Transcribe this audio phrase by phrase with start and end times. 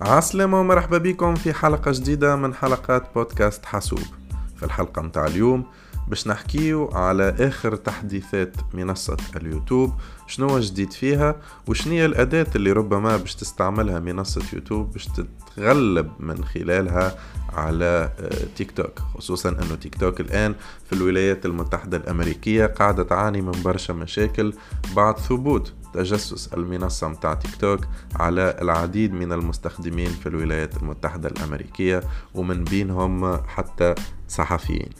[0.00, 4.02] عسلامة ومرحبا بكم في حلقة جديدة من حلقات بودكاست حاسوب.
[4.56, 5.64] في الحلقة متاع اليوم
[6.08, 9.92] باش نحكيو على آخر تحديثات منصة اليوتيوب
[10.26, 11.36] شنو جديد فيها
[11.66, 17.18] وشنية الأداة اللي ربما باش تستعملها منصة يوتيوب باش تتغلب من خلالها
[17.52, 23.40] على آه، تيك توك خصوصا أنه تيك توك الآن في الولايات المتحدة الأمريكية قاعدة تعاني
[23.40, 24.52] من برشا مشاكل
[24.96, 27.80] بعد ثبوت تجسس المنصة متاع تيك توك
[28.16, 32.02] على العديد من المستخدمين في الولايات المتحدة الأمريكية
[32.34, 33.94] ومن بينهم حتى
[34.28, 34.90] صحفيين.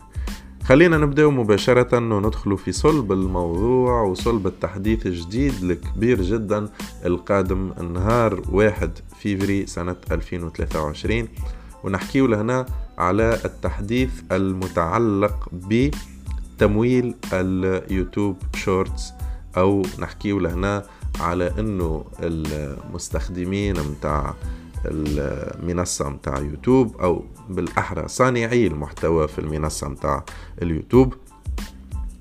[0.68, 6.68] خلينا نبدأ مباشرة وندخل في صلب الموضوع وصلب التحديث الجديد الكبير جدا
[7.04, 11.28] القادم نهار واحد فيفري سنة 2023
[11.84, 12.66] ونحكيه لهنا
[12.98, 19.12] على التحديث المتعلق بتمويل ال YouTube Shorts
[19.56, 20.82] أو نحكيه لهنا
[21.20, 24.34] على إنه المستخدمين متاع
[24.84, 30.25] المنصة متاع يوتيوب أو بالأحرى صانعي المحتوى في المنصة متاع
[30.62, 31.15] اليوتيوب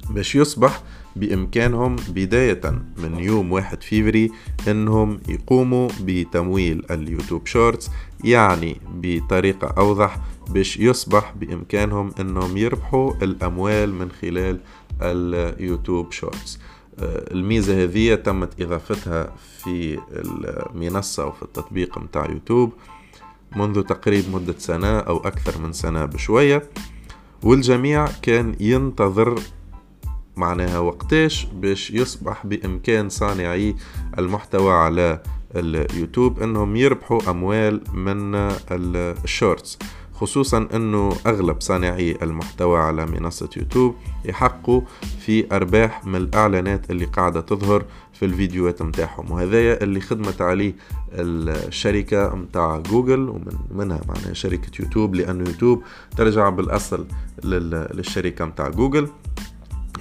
[0.10, 0.84] باش يصبح
[1.16, 2.62] بإمكانهم بداية
[2.98, 4.32] من يوم واحد فيفري
[4.68, 7.90] إنهم يقوموا بتمويل ال YouTube Shorts
[8.24, 10.18] يعني بطريقة أوضح
[10.50, 14.60] باش يصبح بإمكانهم إنهم يربحوا الأموال من خلال
[15.02, 16.60] ال YouTube Shorts.
[17.02, 22.74] الميزة هذه تمت إضافتها في المنصة وفي التطبيق متاع يوتيوب
[23.56, 26.64] منذ تقريب مدة سنة أو أكثر من سنة بشوية
[27.44, 29.40] والجميع كان ينتظر
[30.36, 33.76] معناها وقتاش باش يصبح بإمكان صانعي
[34.18, 35.22] المحتوى على
[35.56, 38.36] اليوتيوب أنهم يربحوا أموال من
[39.24, 39.80] ال Shorts.
[40.20, 44.82] خصوصا أنه أغلب صانعي المحتوى على منصة يوتيوب يحققوا
[45.20, 50.76] في أرباح من الإعلانات اللي قاعدة تظهر في الفيديوهات متاعهم وهذايا اللي خدمت عليه
[51.14, 55.84] الشركة متاع جوجل ومن منها معناها شركة يوتيوب لأنه يوتيوب
[56.18, 57.08] ترجع بالأصل
[57.44, 59.10] للشركة متاع جوجل.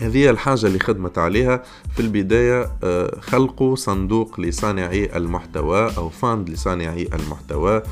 [0.00, 1.62] هذه الحاجة اللي خدمت عليها
[1.94, 7.82] في البداية آه، خلقوا صندوق لصانعي المحتوى أو fund لصانعي المحتوى.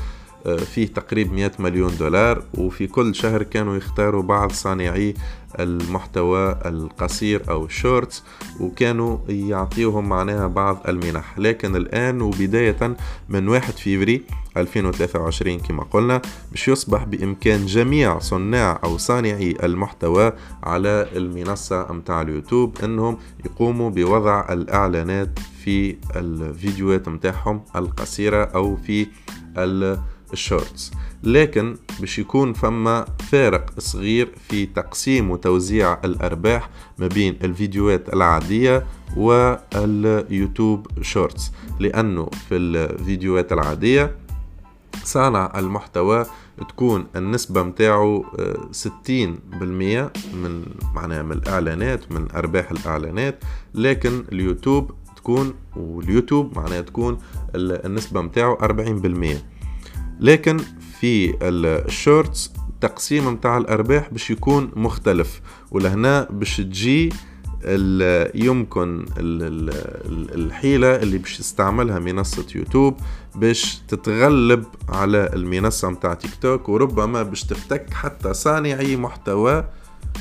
[0.45, 5.13] فيه تقريب 100 مليون دولار وفي كل شهر كانوا يختاروا بعض صانعي
[5.59, 8.23] المحتوى القصير أو ال Shorts
[8.59, 11.39] وكانوا يعطيوهم معناها بعض المنح.
[11.39, 12.95] لكن الآن وبداية
[13.29, 14.23] من 1 فيفري
[14.57, 20.33] 2023 كما قلنا باش يصبح بإمكان جميع صناع أو صانعي المحتوى
[20.63, 29.07] على المنصة متاع اليوتيوب أنهم يقوموا بوضع الإعلانات في الفيديوهات متاعهم القصيرة أو في
[30.33, 30.91] ال Shorts.
[31.23, 38.85] لكن باش يكون فما فارق صغير في تقسيم وتوزيع الأرباح ما بين الفيديوهات العادية
[39.17, 41.51] وال YouTube Shorts.
[41.79, 44.15] لأنه في الفيديوهات العادية
[45.03, 46.25] صانع المحتوى
[46.69, 53.43] تكون النسبة متاعه آه، ستين بالمية من معناها من الإعلانات من أرباح الإعلانات.
[53.73, 57.17] لكن اليوتيوب تكون واليوتيوب معناها تكون
[57.55, 58.21] النسبة
[58.61, 59.54] أربعين بالمية.
[60.19, 60.57] لكن
[60.99, 65.41] في ال Shorts التقسيم متاع الأرباح باش يكون مختلف.
[65.71, 67.13] ولهنا باش تجي
[68.35, 69.05] يمكن
[70.35, 72.97] الحيلة اللي باش تستعملها منصة يوتيوب
[73.35, 79.65] باش تتغلب على المنصة متاع تيك توك وربما باش تفتك حتى صانعي محتوى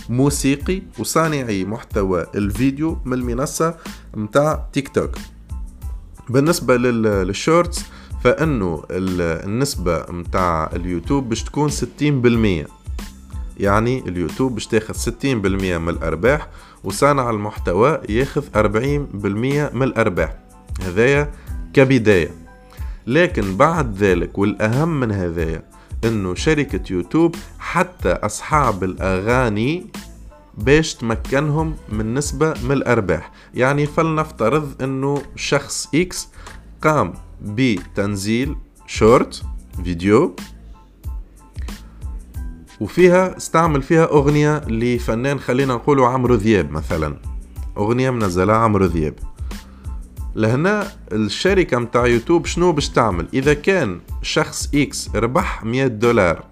[0.08, 3.74] موسيقي وصانعي محتوى الفيديو من المنصة
[4.14, 5.10] متاع تيك توك.
[6.28, 7.84] بالنسبة لل Shorts
[8.24, 12.66] فإنه النسبة متاع اليوتيوب باش تكون ستين بالمية.
[13.60, 16.48] يعني اليوتيوب باش تاخذ ستين بالمية من الأرباح
[16.84, 20.36] وصانع المحتوى ياخذ أربعين بالمية من الأرباح.
[20.82, 21.32] هذايا
[21.72, 22.30] كبداية.
[23.06, 25.62] لكن بعد ذلك والأهم من هذايا
[26.04, 29.86] إنه شركة يوتيوب حتى أصحاب الأغاني
[30.58, 33.30] باش تمكنهم من نسبة من الأرباح.
[33.54, 36.28] يعني فلنفترض أنه شخص X
[36.84, 39.42] قام بتنزيل short
[39.84, 40.36] video
[42.80, 47.16] وفيها استعمل فيها أغنية لفنان خلينا نقوله عمرو دياب مثلا.
[47.76, 49.14] أغنية منزلها عمرو دياب.
[50.36, 56.44] لهنا الشركة متاع يوتيوب شنو باش تعمل؟ إذا كان شخص X ربح 100 دولار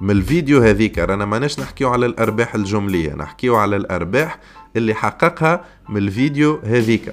[0.00, 4.38] من الفيديو هذيك رانا ماناش نحكيو على الأرباح الجملية نحكيو على الأرباح
[4.76, 7.12] اللي حققها من الفيديو هذيك.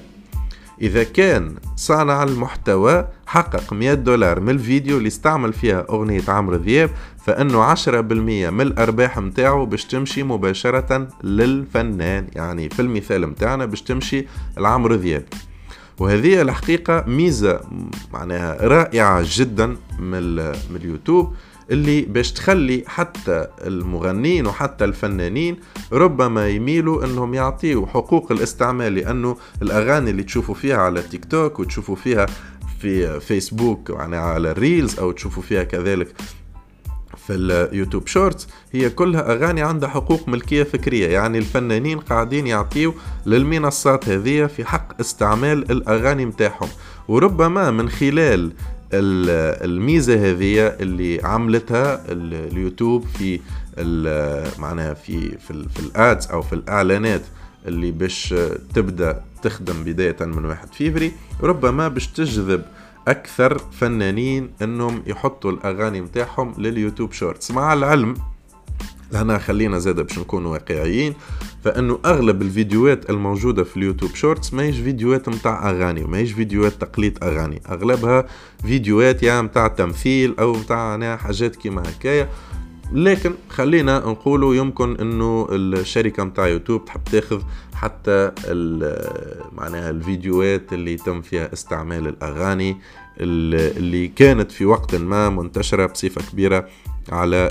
[0.82, 6.90] إذا كان صانع المحتوى حقق 100 دولار من الفيديو اللي استعمل فيها أغنية عمرو دياب
[7.26, 14.26] فإنه 10% من الأرباح متاعه باش تمشي مباشرة للفنان يعني في المثال متاعنا باش تمشي
[14.58, 15.24] لعمرو دياب.
[16.00, 17.60] وهذه الحقيقة ميزة
[18.14, 21.34] معناها رائعة جدا من, من اليوتيوب.
[21.72, 25.58] اللي باش تخلي حتى المغنين وحتى الفنانين
[25.92, 31.96] ربما يميلوا إنهم يعطيوا حقوق الاستعمال لأنه الأغاني اللي تشوفوا فيها على تيك توك وتشوفوا
[31.96, 32.26] فيها
[32.82, 36.08] في فيسبوك يعني على ال reels أو تشوفوا فيها كذلك
[37.28, 41.08] في اليوتيوب shorts هي كلها أغاني عندها حقوق ملكية فكرية.
[41.08, 42.94] يعني الفنانين قاعدين يعطيوا
[43.26, 46.70] للمنصات هذه في حق استعمال الأغاني متاعهم.
[47.08, 48.52] وربما من خلال
[49.00, 53.40] الميزة هذه اللي عملتها اليوتيوب في
[54.60, 57.22] معناها في في, في ال ads أو في الإعلانات
[57.68, 58.36] اللي باش
[58.76, 61.12] تبدأ تخدم بداية من واحد فيفري
[61.42, 62.62] ربما باش تجذب
[63.08, 67.52] أكثر فنانين إنهم يحطوا الأغاني متاعهم لليوتيوب shorts.
[67.52, 68.14] مع العلم
[69.14, 71.14] هنا خلينا زاده باش نكونوا واقعيين.
[71.64, 77.62] فإنه أغلب الفيديوهات الموجودة في اليوتيوب shorts ماهيش فيديوهات متاع أغاني وماهيش فيديوهات تقليد أغاني.
[77.70, 78.26] أغلبها
[78.62, 82.30] فيديوهات يا متاع تمثيل أو متاع حاجات كيما هكايا.
[82.92, 87.42] لكن خلينا نقولوا يمكن إنه الشركة متاع يوتيوب تحب تاخذ
[87.74, 88.32] حتى
[89.52, 92.78] معناها الفيديوهات اللي يتم فيها استعمال الأغاني
[93.20, 96.68] اللي كانت في وقت ما منتشرة بصفة كبيرة
[97.12, 97.50] على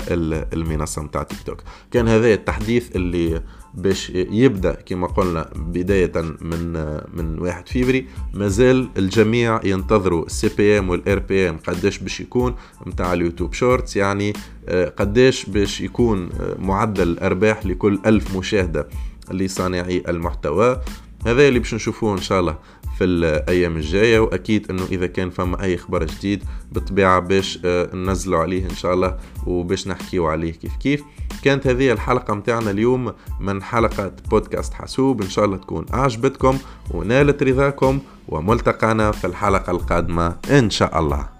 [0.53, 1.61] المنصة متاع تيك توك.
[1.91, 3.41] كان هذا التحديث اللي
[3.73, 6.11] باش يبدأ كما قلنا بداية
[6.41, 6.73] من
[7.13, 12.55] من 1 فيفري مازال الجميع ينتظروا ال CPM وال RPM قداش باش يكون
[12.87, 13.95] نتاع اليوتيوب shorts.
[13.95, 14.33] يعني
[14.67, 18.87] آه، قداش باش يكون آه، معدل الأرباح لكل ألف مشاهدة
[19.31, 20.81] لصانعي المحتوى.
[21.25, 22.57] هذا اللي باش نشوفوه إن شاء الله.
[22.97, 28.39] في الأيام الجاية وأكيد إنه إذا كان فما أي خبر جديد بالطبيعة باش آه، ننزلوا
[28.39, 31.03] عليه إن شاء الله وباش نحكيو عليه كيف كيف.
[31.43, 35.21] كانت هذه الحلقة متاعنا اليوم من حلقة بودكاست حاسوب.
[35.21, 36.57] إن شاء الله تكون أعجبتكم
[36.91, 41.34] ونالت رضاكم وملتقانا في الحلقة القادمة إن شاء الله.